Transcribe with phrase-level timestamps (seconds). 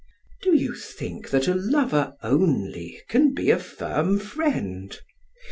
[0.41, 4.99] Do you think that a lover only can be a firm friend?